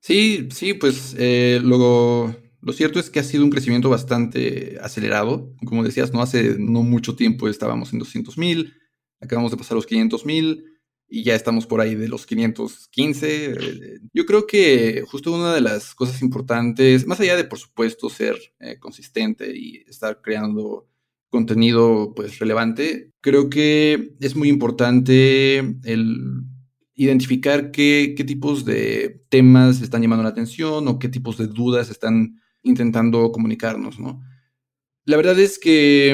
[0.04, 2.36] Sí, sí, pues eh, lo,
[2.74, 5.54] cierto es que ha sido un crecimiento bastante acelerado.
[5.64, 8.74] Como decías, no hace no mucho tiempo estábamos en 200 mil,
[9.18, 10.66] acabamos de pasar los 500 mil
[11.08, 13.52] y ya estamos por ahí de los 515.
[13.52, 18.10] Eh, yo creo que justo una de las cosas importantes, más allá de por supuesto
[18.10, 20.86] ser eh, consistente y estar creando
[21.30, 26.44] contenido pues relevante, creo que es muy importante el
[26.94, 31.90] identificar qué, qué tipos de temas están llamando la atención o qué tipos de dudas
[31.90, 34.22] están intentando comunicarnos, ¿no?
[35.04, 36.12] La verdad es que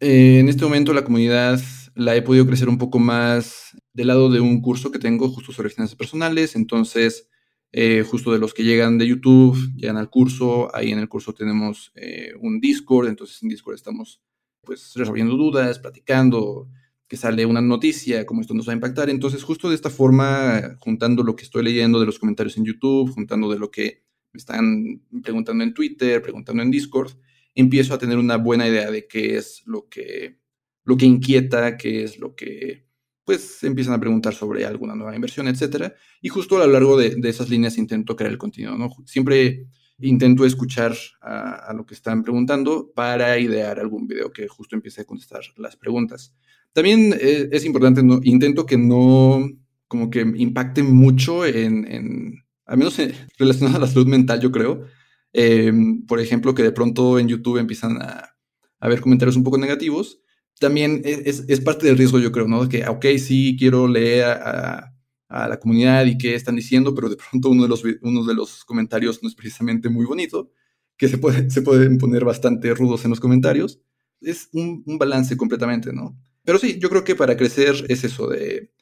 [0.00, 1.60] eh, en este momento la comunidad
[1.96, 5.52] la he podido crecer un poco más del lado de un curso que tengo justo
[5.52, 6.54] sobre finanzas personales.
[6.54, 7.28] Entonces,
[7.72, 10.74] eh, justo de los que llegan de YouTube, llegan al curso.
[10.74, 13.08] Ahí en el curso tenemos eh, un Discord.
[13.08, 14.22] Entonces, en Discord estamos
[14.62, 16.68] pues resolviendo dudas, platicando,
[17.08, 19.08] que sale una noticia, cómo esto nos va a impactar.
[19.08, 23.10] Entonces, justo de esta forma, juntando lo que estoy leyendo de los comentarios en YouTube,
[23.12, 27.12] juntando de lo que me están preguntando en Twitter, preguntando en Discord,
[27.54, 30.38] empiezo a tener una buena idea de qué es lo que,
[30.84, 32.86] lo que inquieta, qué es lo que,
[33.24, 35.94] pues, empiezan a preguntar sobre alguna nueva inversión, etcétera.
[36.20, 38.90] Y justo a lo largo de, esas líneas intento crear el contenido, ¿no?
[39.06, 39.66] Siempre
[40.00, 45.04] intento escuchar a, lo que están preguntando para idear algún video que justo empiece a
[45.04, 46.34] contestar las preguntas.
[46.72, 48.20] También eh, es, importante, ¿no?
[48.22, 49.48] intento que no
[49.88, 53.00] como que impacte mucho en, en al menos
[53.38, 54.84] relacionado a la salud mental, yo creo,
[55.32, 58.34] Em, por ejemplo, que de pronto en YouTube empiezan a,
[58.80, 60.20] a ver comentarios un poco negativos,
[60.58, 62.68] también es, es, parte del riesgo, yo creo, ¿no?
[62.68, 64.94] Que, ok, sí, quiero leer a,
[65.30, 68.64] la comunidad y qué están diciendo, pero de pronto uno de los, uno de los
[68.64, 70.50] comentarios no es precisamente muy bonito,
[70.96, 73.80] que se, puede, se pueden poner bastante rudos en los comentarios.
[74.20, 76.16] Es un balance completamente, ¿no?
[76.48, 78.72] Pero sí, yo creo que para crecer es eso de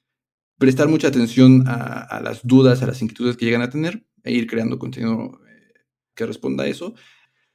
[0.56, 4.30] prestar mucha atención a, a, las dudas, a las inquietudes que llegan a tener e
[4.30, 5.40] ir creando contenido
[6.14, 6.94] que responda a eso.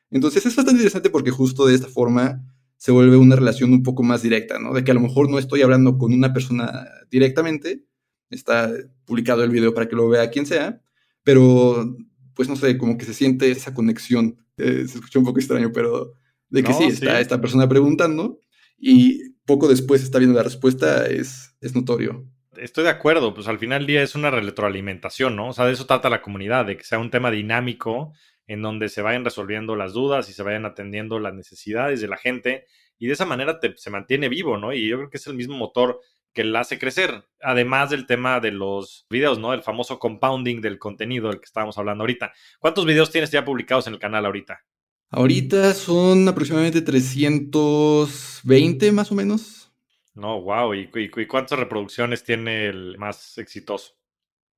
[0.09, 2.43] Entonces es bastante interesante porque justo de esta forma
[2.75, 4.73] se vuelve una relación un poco más directa, ¿no?
[4.73, 7.85] De que a lo mejor no estoy hablando con una persona directamente,
[8.29, 8.69] está
[9.05, 10.81] publicado el video para que lo vea quien sea,
[11.23, 11.95] pero
[12.33, 14.45] pues no sé, como que se siente esa conexión.
[14.57, 16.15] Eh, se escucha un poco extraño, pero
[16.49, 18.41] de que sí, está esta persona preguntando
[18.77, 22.25] y poco después está viendo la respuesta, es, es notorio.
[22.57, 25.49] Estoy de acuerdo, pues al final del día es una retroalimentación, ¿no?
[25.49, 28.13] O sea, de eso trata la comunidad, de que sea un tema dinámico
[28.47, 32.17] en donde se vayan resolviendo las dudas y se vayan atendiendo las necesidades de la
[32.17, 32.65] gente
[32.99, 34.73] y de esa manera se mantiene vivo, ¿no?
[34.73, 36.01] Y yo creo que es el mismo motor
[36.33, 39.53] que la hace crecer, además del tema de los videos, ¿no?
[39.53, 42.33] El famoso compounding del contenido del que estábamos hablando ahorita.
[42.59, 44.63] ¿Cuántos videos tienes ya publicados en el canal ahorita?
[45.11, 49.71] Ahorita son aproximadamente 320 más o menos.
[50.15, 50.73] No, wow.
[50.73, 53.93] ¿Y, y cuántas reproducciones tiene el más exitoso?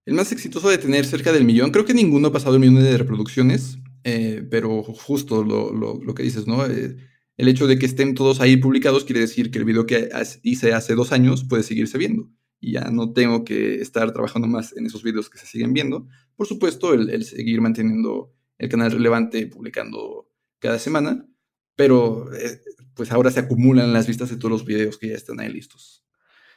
[0.06, 2.84] El más exitoso de tener cerca del millón, creo que ninguno ha pasado el millón
[2.84, 6.66] de reproducciones, eh, pero justo lo, que dices, ¿no?
[6.66, 6.98] Eh,
[7.38, 10.10] el hecho de que estén todos ahí publicados quiere decir que el video que
[10.44, 12.30] hice hace dos años puede seguirse viendo.
[12.60, 16.06] Y ya no tengo que estar trabajando más en esos videos que se siguen viendo.
[16.36, 20.30] Por supuesto, el, seguir manteniendo el canal relevante, publicando
[20.64, 21.28] cada semana,
[21.76, 22.62] pero eh,
[22.96, 26.06] pues ahora se acumulan las vistas de todos los videos que ya están ahí listos.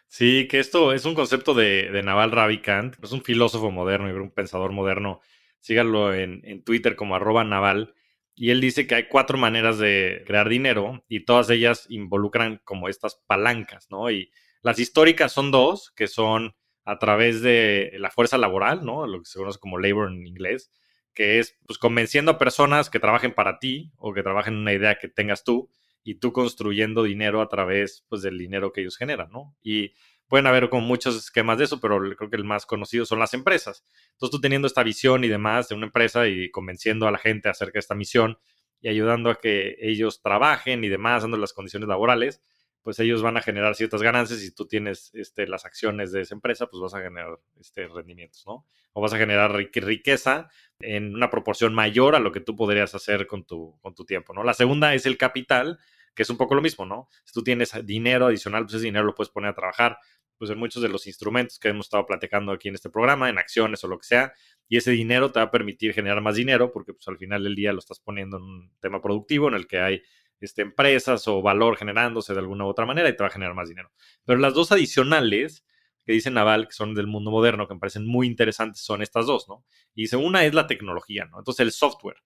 [0.06, 4.30] Sí, que esto es un concepto de, Naval Ravikant, es un filósofo moderno y un
[4.30, 5.20] pensador moderno.
[5.58, 7.94] Síganlo en, en Twitter como arroba naval.
[8.36, 12.88] Y él dice que hay cuatro maneras de crear dinero y todas ellas involucran como
[12.88, 14.10] estas palancas, ¿no?
[14.10, 14.30] Y
[14.62, 19.06] las históricas son dos, que son a través de la fuerza laboral, ¿no?
[19.08, 20.70] Lo que se conoce como labor en inglés,
[21.16, 24.74] que es pues convenciendo a personas que trabajen para ti o que trabajen en una
[24.74, 25.70] idea que tengas tú
[26.04, 29.56] y tú construyendo dinero a través pues, del dinero que ellos generan, ¿no?
[29.62, 29.94] Y
[30.28, 33.32] pueden haber como muchos esquemas de eso, pero creo que el más conocido son las
[33.32, 33.84] empresas.
[34.12, 37.48] Entonces tú teniendo esta visión y demás de una empresa y convenciendo a la gente
[37.48, 38.38] acerca de esta misión
[38.80, 42.42] y ayudando a que ellos trabajen y demás, dando las condiciones laborales,
[42.86, 46.36] pues ellos van a generar ciertas ganancias y tú tienes este, las acciones de esa
[46.36, 48.64] empresa, pues vas a generar este, rendimientos, ¿no?
[48.92, 53.26] O vas a generar riqueza en una proporción mayor a lo que tú podrías hacer
[53.26, 54.44] con tu, con tu tiempo, ¿no?
[54.44, 55.80] La segunda es el capital,
[56.14, 57.08] que es un poco lo mismo, ¿no?
[57.24, 59.98] Si tú tienes dinero adicional, pues ese dinero lo puedes poner a trabajar
[60.38, 63.38] pues en muchos de los instrumentos que hemos estado platicando aquí en este programa, en
[63.38, 64.32] acciones o lo que sea,
[64.68, 67.56] y ese dinero te va a permitir generar más dinero porque pues al final del
[67.56, 70.02] día lo estás poniendo en un tema productivo en el que hay
[70.40, 73.54] este, empresas o valor generándose de alguna u otra manera y te va a generar
[73.54, 73.90] más dinero.
[74.24, 75.64] Pero las dos adicionales
[76.06, 79.26] que dice Naval, que son del mundo moderno, que me parecen muy interesantes, son estas
[79.26, 79.64] dos, ¿no?
[79.92, 81.38] Y dice, una es la tecnología, ¿no?
[81.38, 82.18] Entonces el software.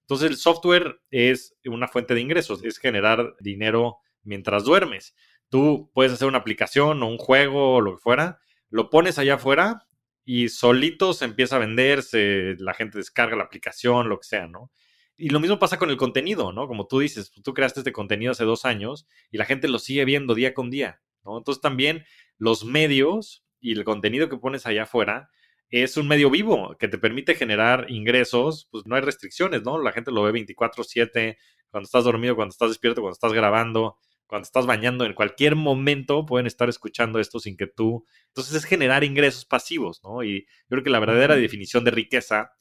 [0.00, 5.14] Entonces el software es una fuente de ingresos, es generar dinero mientras duermes.
[5.50, 9.34] Tú puedes hacer una aplicación o un juego o lo que fuera, lo pones allá
[9.34, 9.86] afuera
[10.24, 14.72] y solito se empieza a venderse, la gente descarga la aplicación, lo que sea, ¿no?
[15.16, 16.68] Y lo mismo pasa con el contenido, ¿no?
[16.68, 20.04] Como tú dices, tú creaste este contenido hace dos años y la gente lo sigue
[20.04, 21.38] viendo día con día, ¿no?
[21.38, 22.04] Entonces también
[22.38, 25.30] los medios y el contenido que pones allá afuera
[25.70, 29.80] es un medio vivo que te permite generar ingresos, pues no hay restricciones, ¿no?
[29.80, 31.38] La gente lo ve 24/7,
[31.70, 36.26] cuando estás dormido, cuando estás despierto, cuando estás grabando, cuando estás bañando, en cualquier momento
[36.26, 38.04] pueden estar escuchando esto sin que tú...
[38.28, 40.22] Entonces es generar ingresos pasivos, ¿no?
[40.22, 42.52] Y yo creo que la verdadera definición de riqueza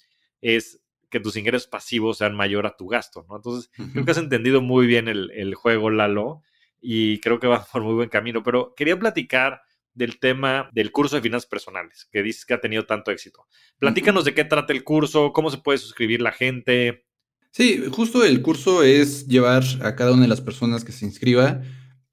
[0.41, 0.81] es
[1.15, 3.38] que tus ingresos pasivos sean mayor a tu gasto, ¿no?
[3.38, 6.41] Entonces, creo que has entendido muy bien el, el juego, Lalo,
[6.82, 9.62] y creo que va por muy buen camino, pero quería platicar
[9.93, 13.45] del tema del curso de finanzas personales, que dices que ha tenido tanto éxito.
[13.80, 17.06] Platícanos de qué trata el curso, cómo se puede suscribir la gente.
[17.51, 21.62] Sí, justo el curso es llevar a cada una de las personas que se inscriba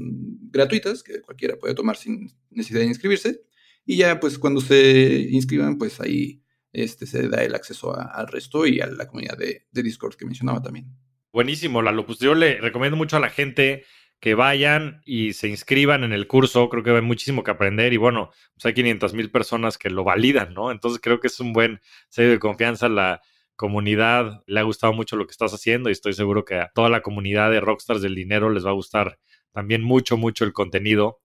[0.51, 3.41] gratuitas, que cualquiera puede tomar sin necesidad de inscribirse.
[3.85, 8.67] Y ya, pues cuando se inscriban, pues ahí este, se da el acceso al resto
[8.67, 10.87] y a la comunidad de, Discord que mencionaba también.
[11.31, 12.05] Buenísimo, Lalo.
[12.05, 13.85] Pues yo le recomiendo mucho a la gente
[14.19, 16.69] que vayan y se inscriban en el curso.
[16.69, 20.03] Creo que hay muchísimo que aprender y bueno, pues hay 500 mil personas que lo
[20.03, 20.71] validan, ¿no?
[20.71, 22.89] Entonces creo que es un buen sello de confianza.
[22.89, 23.21] La
[23.55, 26.89] comunidad le ha gustado mucho lo que estás haciendo y estoy seguro que a toda
[26.89, 29.19] la comunidad de Rockstars del Dinero les va a gustar
[29.51, 31.21] también mucho, mucho el contenido.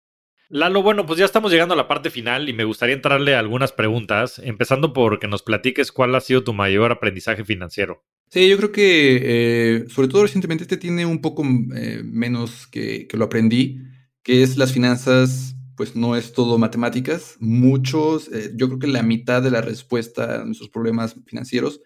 [0.51, 3.39] Lalo, bueno, pues ya estamos llegando a la parte final y me gustaría entrarle a
[3.39, 8.03] algunas preguntas, empezando por que nos platiques cuál ha sido tu mayor aprendizaje financiero.
[8.31, 11.43] Sí, yo creo que eh, sobre todo recientemente este tiene un poco
[11.75, 13.81] eh, menos que, que, lo aprendí,
[14.21, 17.37] que es las finanzas, pues no es todo matemáticas.
[17.39, 21.81] Muchos, eh, yo creo que la mitad de la respuesta a nuestros problemas financieros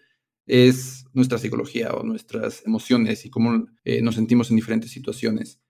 [0.46, 3.66] es nuestra psicología o nuestras emociones y cómo
[4.02, 5.60] nos sentimos en diferentes situaciones.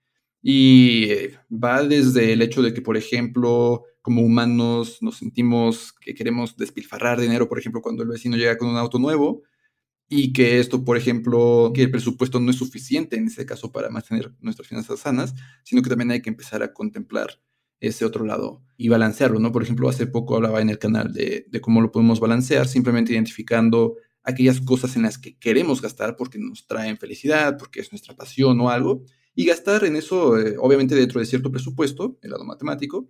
[0.41, 1.07] Y
[1.49, 7.21] va desde el hecho de que, por ejemplo, como humanos nos sentimos que queremos despilfarrar
[7.21, 9.43] dinero, por ejemplo, cuando el vecino llega con un auto nuevo,
[10.07, 13.89] y que esto, por ejemplo, que el presupuesto no es suficiente en ese caso para
[13.89, 17.41] mantener nuestras finanzas sanas, sino que también hay que empezar a contemplar
[17.79, 19.51] ese otro lado y balancearlo, ¿no?
[19.51, 23.13] Por ejemplo, hace poco hablaba en el canal de, de cómo lo podemos balancear, simplemente
[23.13, 28.15] identificando aquellas cosas en las que queremos gastar porque nos traen felicidad, porque es nuestra
[28.15, 29.03] pasión o algo,
[29.35, 33.09] y gastar en eso, eh, obviamente dentro de cierto presupuesto, el lado matemático,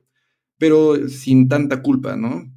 [0.58, 2.52] pero sin tanta culpa, ¿no?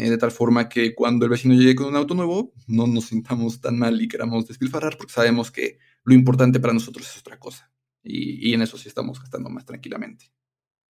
[0.00, 3.08] Eh, de tal forma que cuando el vecino llegue con un auto nuevo, no nos
[3.08, 7.38] sintamos tan mal y queramos despilfarrar, porque sabemos que lo importante para nosotros es otra
[7.38, 7.70] cosa.
[8.02, 10.32] Y, en eso sí estamos gastando más tranquilamente.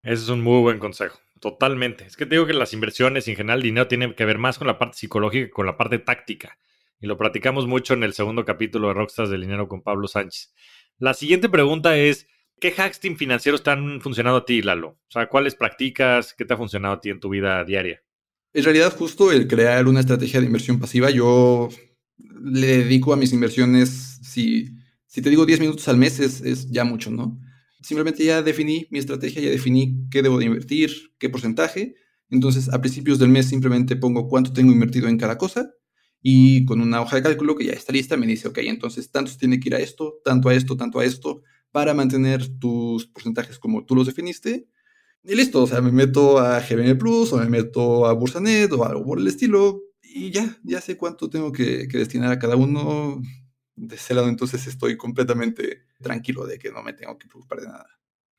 [0.05, 2.05] Ese es un muy buen consejo, totalmente.
[2.05, 4.59] Es que te digo que las inversiones en general el dinero tienen que ver más
[4.59, 6.57] con la parte psicológica que con la parte táctica.
[7.01, 10.55] Y lo platicamos mucho en el segundo capítulo de Rockstars del Dinero con Pablo Sánchez.
[10.99, 12.29] La siguiente pregunta es,
[12.61, 14.91] ¿qué hacks financieros te han funcionado a ti, Lalo?
[14.91, 16.33] O sea, ¿cuáles practicas?
[16.33, 18.05] ¿Qué te ha funcionado a ti en tu vida diaria?
[18.53, 21.69] En realidad, justo el crear una estrategia de inversión pasiva, yo
[22.43, 24.71] le dedico a mis inversiones, si,
[25.07, 27.39] si te digo 10 minutos al mes, es, ya mucho, ¿no?
[27.81, 31.95] Simplemente ya definí mi estrategia, ya definí qué debo de invertir, qué porcentaje.
[32.29, 35.71] Entonces, a principios del mes simplemente pongo cuánto tengo invertido en cada cosa
[36.21, 39.33] y con una hoja de cálculo que ya está lista me dice, ok, entonces tanto
[39.39, 43.59] tiene que ir a esto, tanto a esto, tanto a esto, para mantener tus porcentajes
[43.59, 44.69] como tú los definiste
[45.23, 48.85] y listo, o sea, me meto a GBM Plus o me meto a Bursanet o
[48.85, 53.21] algo por el estilo y ya, ya sé cuánto tengo que, destinar a cada uno.
[53.77, 57.67] De ese lado, entonces estoy completamente tranquilo de que no me tengo que preocupar de
[57.69, 57.87] nada.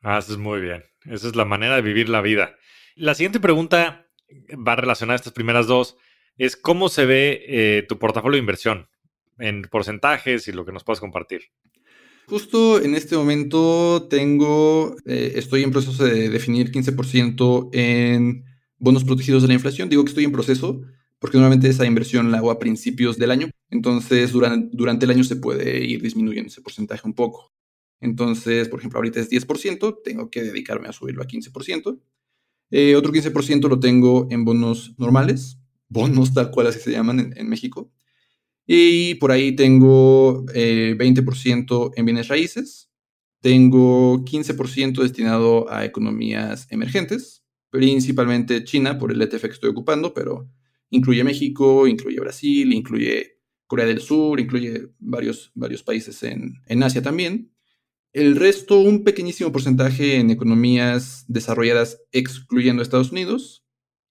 [0.01, 0.83] Ah, eso es muy bien.
[1.05, 2.55] Esa es la manera de vivir la vida.
[2.95, 4.07] La siguiente pregunta
[4.49, 5.97] va relacionada a estas primeras dos.
[6.37, 8.89] Es cómo se ve eh, tu portafolio de inversión
[9.39, 11.51] en porcentajes y lo que nos puedas compartir.
[12.31, 18.45] Justo en este momento tengo, eh, estoy en proceso de definir 15% en
[18.77, 19.89] bonos protegidos de la inflación.
[19.89, 20.81] Digo que estoy en proceso
[21.19, 23.49] porque normalmente esa inversión la hago a principios del año.
[23.69, 27.51] Entonces, durante, durante el año se puede ir disminuyendo ese porcentaje un poco.
[27.99, 31.99] Entonces, por ejemplo, ahorita es 10%, tengo que dedicarme a subirlo a 15%.
[32.69, 35.57] Eh, otro 15% lo tengo en bonos normales,
[35.89, 37.91] bonos tal cual así se llaman en México.
[38.74, 42.89] Y por ahí tengo 20% eh, en bienes raíces,
[43.41, 50.49] tengo 15% destinado a economías emergentes, principalmente China por el ETF que estoy ocupando, pero
[50.89, 57.01] incluye México, incluye Brasil, incluye Corea del Sur, incluye varios, varios países en, en Asia
[57.01, 57.51] también.
[58.13, 63.65] El resto, un pequeñísimo porcentaje en economías desarrolladas excluyendo Estados Unidos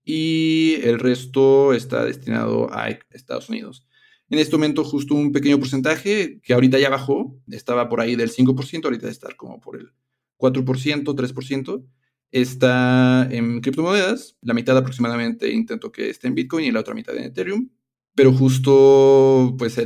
[0.04, 3.86] y el resto está destinado a Estados Unidos.
[4.30, 8.30] En este momento justo un pequeño porcentaje que ahorita ya bajó, estaba por ahí del
[8.30, 9.92] 5%, ahorita está estar como por el
[10.38, 11.84] 4%, 3%,
[12.30, 17.16] está en criptomonedas, la mitad aproximadamente intento que esté en Bitcoin y la otra mitad
[17.16, 17.70] en Ethereum,
[18.14, 19.76] pero justo pues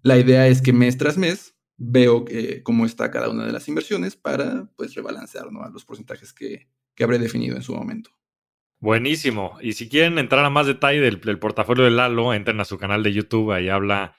[0.00, 2.24] la idea es que mes tras mes veo
[2.62, 7.04] cómo está cada una de las inversiones para pues rebalancear a los porcentajes que, que
[7.04, 8.10] habré definido en su momento.
[8.84, 9.56] Buenísimo.
[9.62, 13.02] Y si quieren entrar a más detalle del, portafolio de Lalo, entren a su canal
[13.02, 14.14] de YouTube, ahí habla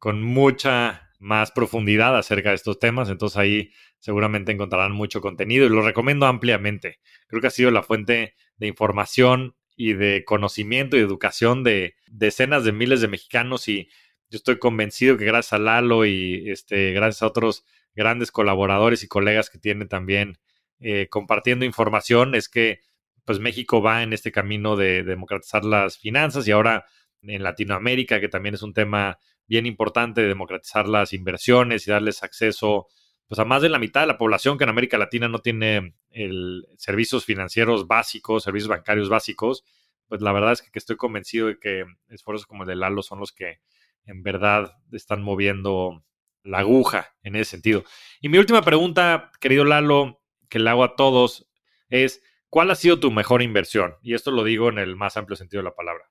[0.00, 5.68] con mucha más profundidad acerca de estos temas, entonces ahí seguramente encontrarán mucho contenido y
[5.68, 6.98] lo recomiendo ampliamente.
[7.28, 12.64] Creo que ha sido la fuente de información y de conocimiento y educación de decenas
[12.64, 13.88] de miles de mexicanos y
[14.30, 17.64] yo estoy convencido que gracias a Lalo y este, gracias a otros
[17.94, 20.40] grandes colaboradores y colegas que tiene también
[20.80, 22.80] eh, compartiendo información es que
[23.28, 26.86] pues México va en este camino de democratizar las finanzas y ahora
[27.20, 32.22] en Latinoamérica, que también es un tema bien importante de democratizar las inversiones y darles
[32.22, 32.86] acceso
[33.26, 35.94] pues a más de la mitad de la población que en América Latina no tiene
[36.08, 39.62] el, servicios financieros básicos, servicios bancarios básicos,
[40.06, 43.20] pues la verdad es que, estoy convencido de que esfuerzos como el de Lalo son
[43.20, 43.60] los que
[44.06, 46.02] en verdad están moviendo
[46.44, 47.84] la aguja en ese sentido.
[48.22, 51.46] Y mi última pregunta, querido Lalo, que le hago a todos,
[51.90, 53.92] es, ¿Cuál ha sido tu mejor inversión?
[54.02, 56.04] Y esto lo digo en el más amplio sentido de la palabra.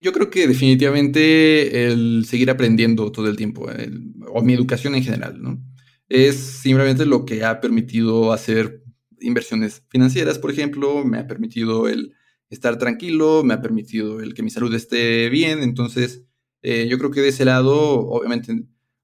[0.00, 3.66] Yo creo que definitivamente el seguir aprendiendo todo el tiempo,
[4.28, 5.62] o mi educación en general, ¿no?
[6.08, 8.82] Es simplemente lo que ha permitido hacer
[9.20, 12.12] inversiones financieras, por ejemplo, me ha permitido el
[12.50, 16.24] estar tranquilo, me ha permitido el que mi salud esté bien, entonces
[16.62, 18.52] eh, yo creo que de ese lado, obviamente,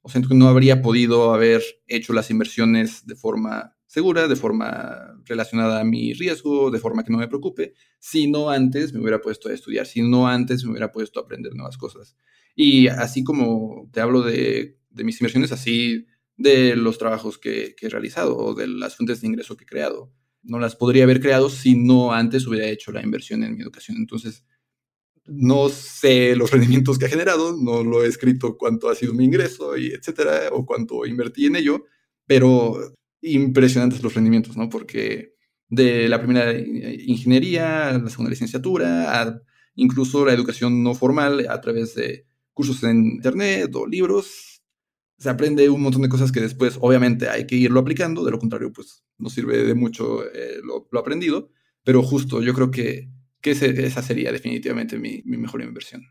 [0.03, 5.80] o sea, no habría podido haber hecho las inversiones de forma segura, de forma relacionada
[5.80, 9.49] a mi riesgo, de forma que no me preocupe, si no antes me hubiera puesto
[9.49, 12.14] a estudiar, si no antes me hubiera puesto a aprender nuevas cosas.
[12.55, 18.36] Y así como te hablo de, mis inversiones, así de los trabajos que, he realizado
[18.36, 20.12] o de las fuentes de ingreso que he creado.
[20.45, 23.97] No las podría haber creado si no antes hubiera hecho la inversión en mi educación.
[23.97, 24.45] Entonces,
[25.24, 29.24] no sé los rendimientos que ha generado, no lo he escrito cuánto ha sido mi
[29.24, 31.86] ingreso y etcétera, o cuánto invertí en ello,
[32.24, 34.68] pero impresionantes los rendimientos, ¿no?
[34.68, 35.35] Porque
[35.68, 39.41] de la primera ingeniería, la segunda licenciatura,
[39.75, 44.62] incluso la educación no formal a través de cursos en internet o libros,
[45.18, 48.39] se aprende un montón de cosas que después obviamente hay que irlo aplicando, de lo
[48.39, 51.51] contrario pues no sirve de mucho eh, lo, aprendido,
[51.85, 53.11] pero justo yo creo que,
[53.43, 56.07] que esa sería definitivamente mi, mi mejor inversión.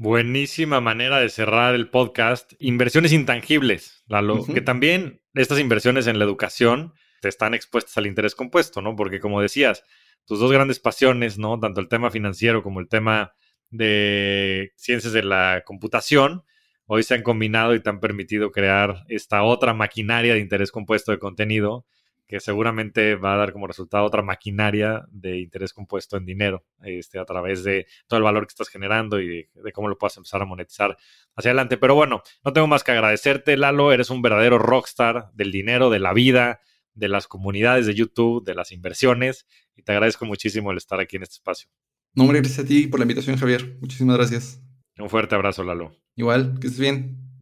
[0.00, 2.54] Buenísima manera de cerrar el podcast.
[2.58, 8.80] Inversiones intangibles, Lalo, que también estas inversiones en la educación están expuestas al interés compuesto,
[8.80, 8.96] ¿no?
[8.96, 9.84] Porque como decías,
[10.24, 11.60] tus dos grandes pasiones, ¿no?
[11.60, 13.34] Tanto el tema financiero como el tema
[13.68, 16.44] de ciencias de la computación,
[16.86, 21.12] hoy se han combinado y te han permitido crear esta otra maquinaria de interés compuesto
[21.12, 21.84] de contenido
[22.30, 27.18] que seguramente va a dar como resultado otra maquinaria de interés compuesto en dinero, este,
[27.18, 30.40] a través de todo el valor que estás generando y de, cómo lo puedas empezar
[30.40, 30.96] a monetizar
[31.34, 31.76] hacia adelante.
[31.76, 35.98] Pero bueno, no tengo más que agradecerte, Lalo, eres un verdadero rockstar del dinero, de
[35.98, 36.60] la vida,
[36.94, 41.16] de las comunidades de YouTube, de las inversiones, y te agradezco muchísimo el estar aquí
[41.16, 41.68] en este espacio.
[42.14, 43.76] No, hombre, gracias a ti por la invitación, Javier.
[43.80, 44.62] Muchísimas gracias.
[44.96, 45.96] Un fuerte abrazo, Lalo.
[46.14, 47.40] Igual, que estés bien.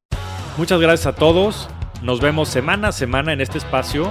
[0.56, 1.68] Muchas gracias a todos.
[2.02, 4.10] Nos vemos semana a semana en este espacio